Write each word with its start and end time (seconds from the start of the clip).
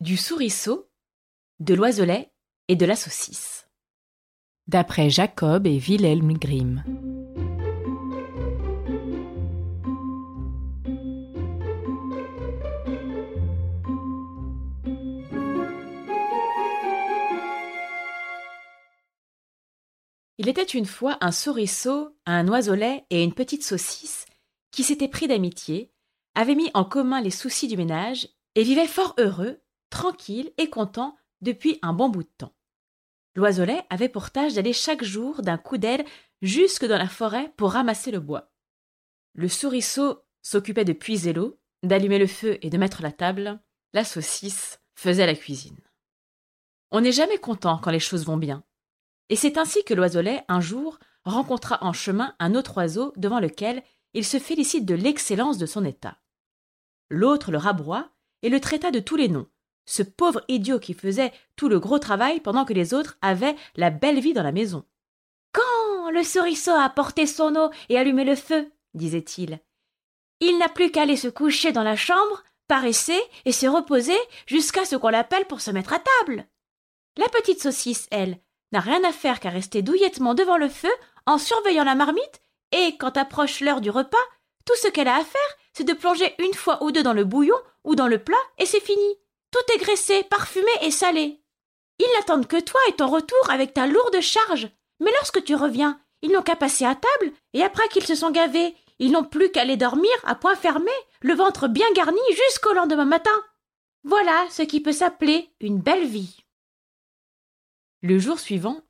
Du 0.00 0.16
souriceau, 0.16 0.88
de 1.58 1.74
l'oiselet 1.74 2.30
et 2.68 2.76
de 2.76 2.86
la 2.86 2.94
saucisse. 2.94 3.66
D'après 4.68 5.10
Jacob 5.10 5.66
et 5.66 5.76
Wilhelm 5.76 6.34
Grimm. 6.34 6.84
Il 20.38 20.48
était 20.48 20.62
une 20.62 20.86
fois 20.86 21.18
un 21.20 21.32
souriceau, 21.32 22.16
un 22.24 22.46
oiselet 22.46 23.04
et 23.10 23.24
une 23.24 23.34
petite 23.34 23.64
saucisse 23.64 24.26
qui 24.70 24.84
s'étaient 24.84 25.08
pris 25.08 25.26
d'amitié, 25.26 25.90
avaient 26.36 26.54
mis 26.54 26.70
en 26.74 26.84
commun 26.84 27.20
les 27.20 27.32
soucis 27.32 27.66
du 27.66 27.76
ménage 27.76 28.28
et 28.54 28.62
vivaient 28.62 28.86
fort 28.86 29.16
heureux, 29.18 29.60
tranquilles 29.90 30.52
et 30.58 30.70
contents 30.70 31.16
depuis 31.40 31.78
un 31.82 31.92
bon 31.92 32.08
bout 32.08 32.22
de 32.22 32.30
temps. 32.38 32.54
L'oiselet 33.34 33.84
avait 33.90 34.08
pour 34.08 34.30
tâche 34.30 34.54
d'aller 34.54 34.72
chaque 34.72 35.04
jour 35.04 35.42
d'un 35.42 35.58
coup 35.58 35.78
d'aile 35.78 36.04
jusque 36.42 36.84
dans 36.84 36.98
la 36.98 37.08
forêt 37.08 37.52
pour 37.56 37.72
ramasser 37.72 38.10
le 38.10 38.20
bois. 38.20 38.50
Le 39.34 39.48
souriceau 39.48 40.22
s'occupait 40.42 40.84
de 40.84 40.92
puiser 40.92 41.32
l'eau, 41.32 41.60
d'allumer 41.82 42.18
le 42.18 42.26
feu 42.26 42.58
et 42.62 42.70
de 42.70 42.78
mettre 42.78 43.02
la 43.02 43.12
table. 43.12 43.60
La 43.92 44.04
saucisse 44.04 44.80
faisait 44.94 45.26
la 45.26 45.34
cuisine. 45.34 45.78
On 46.90 47.00
n'est 47.00 47.12
jamais 47.12 47.38
content 47.38 47.78
quand 47.78 47.90
les 47.90 48.00
choses 48.00 48.24
vont 48.24 48.36
bien. 48.36 48.64
Et 49.28 49.36
c'est 49.36 49.58
ainsi 49.58 49.84
que 49.84 49.94
l'oiselet, 49.94 50.44
un 50.48 50.60
jour, 50.60 50.98
rencontra 51.24 51.78
en 51.82 51.92
chemin 51.92 52.34
un 52.38 52.54
autre 52.54 52.78
oiseau 52.78 53.12
devant 53.16 53.40
lequel 53.40 53.82
il 54.14 54.24
se 54.24 54.38
félicite 54.38 54.86
de 54.86 54.94
l'excellence 54.94 55.58
de 55.58 55.66
son 55.66 55.84
état. 55.84 56.18
L'autre 57.10 57.52
le 57.52 57.58
rabroie 57.58 58.10
et 58.42 58.48
le 58.48 58.60
traita 58.60 58.90
de 58.90 59.00
tous 59.00 59.16
les 59.16 59.28
noms, 59.28 59.48
ce 59.88 60.02
pauvre 60.02 60.44
idiot 60.48 60.78
qui 60.78 60.92
faisait 60.92 61.32
tout 61.56 61.70
le 61.70 61.80
gros 61.80 61.98
travail 61.98 62.40
pendant 62.40 62.66
que 62.66 62.74
les 62.74 62.92
autres 62.92 63.16
avaient 63.22 63.56
la 63.74 63.88
belle 63.88 64.20
vie 64.20 64.34
dans 64.34 64.42
la 64.42 64.52
maison. 64.52 64.84
Quand 65.52 66.10
le 66.10 66.22
souriceau 66.22 66.72
a 66.72 66.82
apporté 66.82 67.26
son 67.26 67.56
eau 67.56 67.70
et 67.88 67.96
allumé 67.96 68.24
le 68.24 68.36
feu, 68.36 68.70
disait-il, 68.92 69.60
il 70.40 70.58
n'a 70.58 70.68
plus 70.68 70.90
qu'à 70.90 71.02
aller 71.02 71.16
se 71.16 71.28
coucher 71.28 71.72
dans 71.72 71.82
la 71.82 71.96
chambre, 71.96 72.44
paresser 72.68 73.18
et 73.46 73.52
se 73.52 73.66
reposer 73.66 74.18
jusqu'à 74.46 74.84
ce 74.84 74.94
qu'on 74.94 75.08
l'appelle 75.08 75.46
pour 75.46 75.62
se 75.62 75.70
mettre 75.70 75.94
à 75.94 76.00
table. 76.20 76.46
La 77.16 77.28
petite 77.30 77.62
saucisse, 77.62 78.08
elle, 78.10 78.38
n'a 78.72 78.80
rien 78.80 79.02
à 79.04 79.12
faire 79.12 79.40
qu'à 79.40 79.48
rester 79.48 79.80
douillettement 79.80 80.34
devant 80.34 80.58
le 80.58 80.68
feu 80.68 80.92
en 81.24 81.38
surveillant 81.38 81.84
la 81.84 81.94
marmite, 81.94 82.42
et 82.72 82.98
quand 82.98 83.16
approche 83.16 83.60
l'heure 83.60 83.80
du 83.80 83.88
repas, 83.88 84.18
tout 84.66 84.76
ce 84.76 84.88
qu'elle 84.88 85.08
a 85.08 85.16
à 85.16 85.24
faire, 85.24 85.56
c'est 85.72 85.84
de 85.84 85.94
plonger 85.94 86.34
une 86.38 86.52
fois 86.52 86.82
ou 86.84 86.92
deux 86.92 87.02
dans 87.02 87.14
le 87.14 87.24
bouillon 87.24 87.56
ou 87.84 87.94
dans 87.94 88.06
le 88.06 88.18
plat, 88.18 88.36
et 88.58 88.66
c'est 88.66 88.84
fini. 88.84 89.18
Tout 89.50 89.74
est 89.74 89.78
graissé, 89.78 90.22
parfumé 90.24 90.70
et 90.82 90.90
salé. 90.90 91.40
Ils 91.98 92.12
n'attendent 92.16 92.46
que 92.46 92.60
toi 92.60 92.80
et 92.88 92.92
ton 92.92 93.08
retour 93.08 93.50
avec 93.50 93.74
ta 93.74 93.86
lourde 93.86 94.20
charge. 94.20 94.68
Mais 95.00 95.10
lorsque 95.18 95.42
tu 95.44 95.54
reviens, 95.54 96.00
ils 96.22 96.32
n'ont 96.32 96.42
qu'à 96.42 96.56
passer 96.56 96.84
à 96.84 96.94
table, 96.94 97.32
et 97.54 97.62
après 97.62 97.88
qu'ils 97.88 98.06
se 98.06 98.14
sont 98.14 98.30
gavés, 98.30 98.74
ils 98.98 99.12
n'ont 99.12 99.24
plus 99.24 99.50
qu'à 99.50 99.62
aller 99.62 99.76
dormir 99.76 100.12
à 100.24 100.34
point 100.34 100.56
fermé, 100.56 100.90
le 101.20 101.34
ventre 101.34 101.68
bien 101.68 101.86
garni 101.94 102.20
jusqu'au 102.30 102.72
lendemain 102.72 103.04
matin. 103.04 103.44
Voilà 104.04 104.46
ce 104.50 104.62
qui 104.62 104.80
peut 104.80 104.92
s'appeler 104.92 105.50
une 105.60 105.80
belle 105.80 106.06
vie. 106.06 106.44
Le 108.02 108.18
jour 108.18 108.38
suivant, 108.38 108.82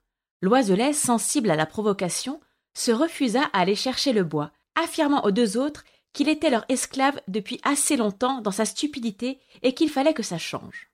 l'oiselet, 0.43 0.93
sensible 0.93 1.51
à 1.51 1.57
la 1.57 1.67
provocation, 1.67 2.41
se 2.75 2.93
refusa 2.93 3.43
à 3.53 3.61
aller 3.61 3.75
chercher 3.75 4.13
le 4.13 4.25
bois, 4.25 4.53
affirmant 4.75 5.25
aux 5.25 5.31
deux 5.31 5.57
autres 5.57 5.85
était 6.27 6.51
leur 6.51 6.65
esclave 6.69 7.21
depuis 7.29 7.61
assez 7.63 7.97
longtemps 7.97 8.41
dans 8.41 8.51
sa 8.51 8.65
stupidité 8.65 9.39
et 9.63 9.75
qu'il 9.75 9.91
fallait 9.91 10.15
que 10.15 10.25
ça 10.25 10.39
change. 10.39 10.91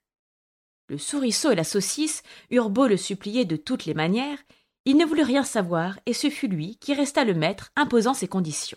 Le 0.89 0.99
souriceau 0.99 1.51
et 1.51 1.55
la 1.55 1.65
saucisse 1.65 2.23
eurent 2.51 2.69
beau 2.69 2.87
le 2.87 2.99
supplier 2.99 3.47
de 3.47 3.57
toutes 3.57 3.87
les 3.87 3.95
manières, 3.95 4.39
il 4.85 4.99
ne 4.99 5.07
voulut 5.07 5.23
rien 5.23 5.45
savoir, 5.45 5.99
et 6.05 6.13
ce 6.13 6.29
fut 6.29 6.49
lui 6.49 6.77
qui 6.77 6.93
resta 6.93 7.25
le 7.25 7.33
maître, 7.33 7.73
imposant 7.75 8.13
ses 8.13 8.29
conditions. 8.29 8.77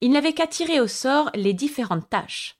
Il 0.00 0.10
n'avait 0.10 0.32
qu'à 0.32 0.46
tirer 0.46 0.80
au 0.80 0.86
sort 0.86 1.30
les 1.34 1.52
différentes 1.52 2.08
tâches. 2.08 2.58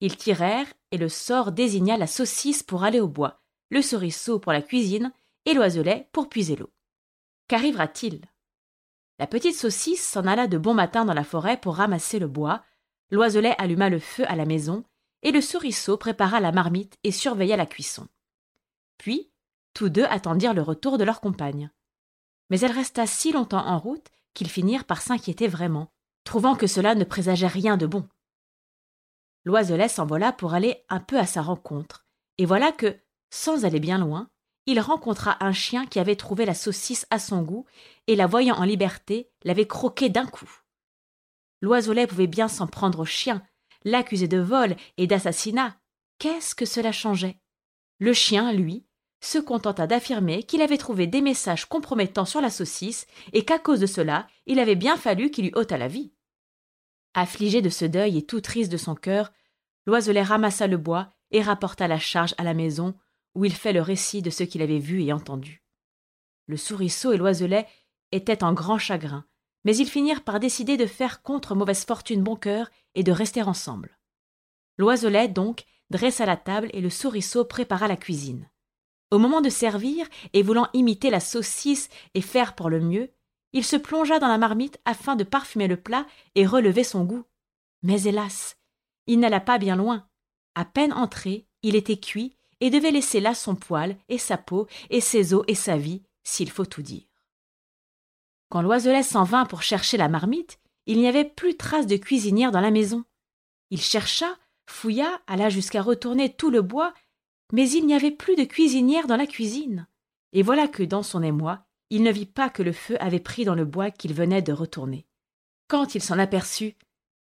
Ils 0.00 0.16
tirèrent, 0.16 0.72
et 0.92 0.96
le 0.96 1.08
sort 1.08 1.50
désigna 1.50 1.96
la 1.96 2.06
saucisse 2.06 2.62
pour 2.62 2.84
aller 2.84 3.00
au 3.00 3.08
bois, 3.08 3.42
le 3.70 3.82
souriceau 3.82 4.38
pour 4.38 4.52
la 4.52 4.62
cuisine, 4.62 5.12
et 5.44 5.54
l'oiselet 5.54 6.08
pour 6.12 6.28
puiser 6.28 6.54
l'eau. 6.54 6.70
Qu'arrivera-t-il? 7.48 8.20
La 9.18 9.26
petite 9.26 9.56
saucisse 9.56 10.06
s'en 10.06 10.26
alla 10.26 10.46
de 10.46 10.58
bon 10.58 10.74
matin 10.74 11.04
dans 11.04 11.14
la 11.14 11.24
forêt 11.24 11.56
pour 11.56 11.76
ramasser 11.76 12.18
le 12.18 12.28
bois, 12.28 12.62
l'oiselet 13.10 13.54
alluma 13.58 13.88
le 13.88 13.98
feu 13.98 14.24
à 14.28 14.36
la 14.36 14.44
maison, 14.44 14.84
et 15.22 15.32
le 15.32 15.40
souriceau 15.40 15.96
prépara 15.96 16.40
la 16.40 16.52
marmite 16.52 16.96
et 17.02 17.10
surveilla 17.10 17.56
la 17.56 17.66
cuisson. 17.66 18.06
Puis, 18.96 19.32
tous 19.74 19.88
deux 19.88 20.04
attendirent 20.04 20.54
le 20.54 20.62
retour 20.62 20.98
de 20.98 21.04
leur 21.04 21.20
compagne. 21.20 21.70
Mais 22.50 22.60
elle 22.60 22.72
resta 22.72 23.06
si 23.06 23.32
longtemps 23.32 23.66
en 23.66 23.78
route 23.78 24.08
qu'ils 24.34 24.48
finirent 24.48 24.84
par 24.84 25.02
s'inquiéter 25.02 25.48
vraiment, 25.48 25.92
trouvant 26.24 26.54
que 26.54 26.66
cela 26.66 26.94
ne 26.94 27.04
présageait 27.04 27.48
rien 27.48 27.76
de 27.76 27.86
bon. 27.86 28.08
L'oiselet 29.44 29.88
s'envola 29.88 30.32
pour 30.32 30.54
aller 30.54 30.84
un 30.88 31.00
peu 31.00 31.18
à 31.18 31.26
sa 31.26 31.42
rencontre, 31.42 32.06
et 32.38 32.46
voilà 32.46 32.70
que, 32.70 32.96
sans 33.30 33.64
aller 33.64 33.80
bien 33.80 33.98
loin, 33.98 34.30
il 34.68 34.80
rencontra 34.80 35.42
un 35.42 35.52
chien 35.52 35.86
qui 35.86 35.98
avait 35.98 36.14
trouvé 36.14 36.44
la 36.44 36.52
saucisse 36.52 37.06
à 37.08 37.18
son 37.18 37.40
goût 37.40 37.64
et 38.06 38.14
la 38.16 38.26
voyant 38.26 38.54
en 38.56 38.64
liberté, 38.64 39.30
l'avait 39.42 39.66
croquée 39.66 40.10
d'un 40.10 40.26
coup. 40.26 40.50
L'oiselet 41.62 42.06
pouvait 42.06 42.26
bien 42.26 42.48
s'en 42.48 42.66
prendre 42.66 43.00
au 43.00 43.04
chien, 43.06 43.42
l'accuser 43.86 44.28
de 44.28 44.36
vol 44.36 44.76
et 44.98 45.06
d'assassinat. 45.06 45.78
Qu'est-ce 46.18 46.54
que 46.54 46.66
cela 46.66 46.92
changeait? 46.92 47.40
Le 47.98 48.12
chien, 48.12 48.52
lui, 48.52 48.84
se 49.22 49.38
contenta 49.38 49.86
d'affirmer 49.86 50.42
qu'il 50.42 50.60
avait 50.60 50.76
trouvé 50.76 51.06
des 51.06 51.22
messages 51.22 51.64
compromettants 51.64 52.26
sur 52.26 52.42
la 52.42 52.50
saucisse 52.50 53.06
et 53.32 53.46
qu'à 53.46 53.58
cause 53.58 53.80
de 53.80 53.86
cela, 53.86 54.26
il 54.44 54.58
avait 54.58 54.76
bien 54.76 54.98
fallu 54.98 55.30
qu'il 55.30 55.46
lui 55.46 55.54
ôtât 55.54 55.78
la 55.78 55.88
vie. 55.88 56.12
Affligé 57.14 57.62
de 57.62 57.70
ce 57.70 57.86
deuil 57.86 58.18
et 58.18 58.26
tout 58.26 58.42
triste 58.42 58.70
de 58.70 58.76
son 58.76 58.94
cœur, 58.94 59.32
l'oiselet 59.86 60.22
ramassa 60.22 60.66
le 60.66 60.76
bois 60.76 61.08
et 61.30 61.40
rapporta 61.40 61.88
la 61.88 61.98
charge 61.98 62.34
à 62.36 62.44
la 62.44 62.52
maison 62.52 62.94
où 63.38 63.44
il 63.44 63.54
fait 63.54 63.72
le 63.72 63.82
récit 63.82 64.20
de 64.20 64.30
ce 64.30 64.42
qu'il 64.42 64.62
avait 64.62 64.80
vu 64.80 65.04
et 65.04 65.12
entendu. 65.12 65.62
Le 66.48 66.56
souriceau 66.56 67.12
et 67.12 67.16
l'oiselet 67.16 67.68
étaient 68.10 68.42
en 68.42 68.52
grand 68.52 68.78
chagrin, 68.78 69.24
mais 69.64 69.76
ils 69.76 69.88
finirent 69.88 70.24
par 70.24 70.40
décider 70.40 70.76
de 70.76 70.86
faire 70.86 71.22
contre 71.22 71.54
mauvaise 71.54 71.84
fortune 71.84 72.24
bon 72.24 72.34
cœur 72.34 72.68
et 72.96 73.04
de 73.04 73.12
rester 73.12 73.42
ensemble. 73.42 73.96
L'oiselet, 74.76 75.28
donc, 75.28 75.66
dressa 75.88 76.26
la 76.26 76.36
table 76.36 76.68
et 76.72 76.80
le 76.80 76.90
souriceau 76.90 77.44
prépara 77.44 77.86
la 77.86 77.96
cuisine. 77.96 78.50
Au 79.12 79.18
moment 79.18 79.40
de 79.40 79.50
servir, 79.50 80.08
et 80.32 80.42
voulant 80.42 80.68
imiter 80.72 81.08
la 81.08 81.20
saucisse 81.20 81.90
et 82.14 82.22
faire 82.22 82.56
pour 82.56 82.68
le 82.68 82.80
mieux, 82.80 83.12
il 83.52 83.64
se 83.64 83.76
plongea 83.76 84.18
dans 84.18 84.26
la 84.26 84.36
marmite 84.36 84.80
afin 84.84 85.14
de 85.14 85.22
parfumer 85.22 85.68
le 85.68 85.80
plat 85.80 86.06
et 86.34 86.44
relever 86.44 86.82
son 86.82 87.04
goût. 87.04 87.24
Mais 87.82 88.02
hélas, 88.02 88.56
il 89.06 89.20
n'alla 89.20 89.40
pas 89.40 89.58
bien 89.58 89.76
loin. 89.76 90.08
À 90.56 90.64
peine 90.64 90.92
entré, 90.92 91.46
il 91.62 91.76
était 91.76 92.00
cuit 92.00 92.37
et 92.60 92.70
devait 92.70 92.90
laisser 92.90 93.20
là 93.20 93.34
son 93.34 93.54
poil 93.54 93.96
et 94.08 94.18
sa 94.18 94.36
peau 94.36 94.66
et 94.90 95.00
ses 95.00 95.34
os 95.34 95.44
et 95.46 95.54
sa 95.54 95.76
vie, 95.76 96.02
s'il 96.24 96.50
faut 96.50 96.66
tout 96.66 96.82
dire. 96.82 97.04
Quand 98.50 98.62
l'oiselet 98.62 99.02
s'en 99.02 99.24
vint 99.24 99.44
pour 99.44 99.62
chercher 99.62 99.96
la 99.96 100.08
marmite, 100.08 100.58
il 100.86 100.98
n'y 100.98 101.08
avait 101.08 101.24
plus 101.24 101.56
trace 101.56 101.86
de 101.86 101.96
cuisinière 101.96 102.50
dans 102.50 102.60
la 102.60 102.70
maison. 102.70 103.04
Il 103.70 103.80
chercha, 103.80 104.36
fouilla, 104.66 105.20
alla 105.26 105.50
jusqu'à 105.50 105.82
retourner 105.82 106.32
tout 106.32 106.50
le 106.50 106.62
bois, 106.62 106.94
mais 107.52 107.68
il 107.70 107.86
n'y 107.86 107.94
avait 107.94 108.10
plus 108.10 108.36
de 108.36 108.44
cuisinière 108.44 109.06
dans 109.06 109.16
la 109.16 109.26
cuisine. 109.26 109.86
Et 110.32 110.42
voilà 110.42 110.66
que, 110.66 110.82
dans 110.82 111.02
son 111.02 111.22
émoi, 111.22 111.60
il 111.90 112.02
ne 112.02 112.12
vit 112.12 112.26
pas 112.26 112.50
que 112.50 112.62
le 112.62 112.72
feu 112.72 112.96
avait 113.00 113.20
pris 113.20 113.44
dans 113.44 113.54
le 113.54 113.64
bois 113.64 113.90
qu'il 113.90 114.14
venait 114.14 114.42
de 114.42 114.52
retourner. 114.52 115.06
Quand 115.68 115.94
il 115.94 116.02
s'en 116.02 116.18
aperçut, 116.18 116.74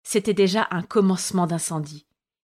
c'était 0.02 0.34
déjà 0.34 0.68
un 0.70 0.82
commencement 0.82 1.46
d'incendie 1.46 2.05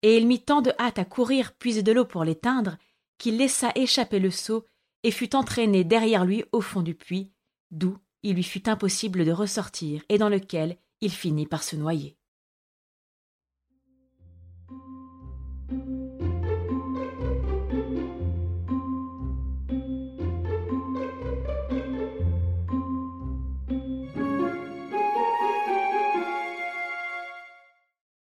et 0.03 0.17
il 0.17 0.27
mit 0.27 0.43
tant 0.43 0.63
de 0.63 0.73
hâte 0.79 0.99
à 0.99 1.05
courir 1.05 1.53
puiser 1.55 1.83
de 1.83 1.93
l'eau 1.93 2.05
pour 2.05 2.25
l'éteindre 2.25 2.77
qu'il 3.19 3.37
laissa 3.37 3.73
échapper 3.75 4.19
le 4.19 4.31
seau 4.31 4.67
et 5.03 5.11
fut 5.11 5.35
entraîné 5.35 5.85
derrière 5.85 6.25
lui 6.25 6.45
au 6.53 6.61
fond 6.61 6.83
du 6.83 6.95
puits, 6.95 7.33
d'où 7.71 7.97
il 8.23 8.35
lui 8.35 8.43
fut 8.43 8.69
impossible 8.69 9.25
de 9.25 9.33
ressortir 9.33 10.03
et 10.09 10.19
dans 10.19 10.29
lequel 10.29 10.77
il 11.01 11.11
finit 11.11 11.47
par 11.47 11.63
se 11.63 11.77
noyer. 11.77 12.17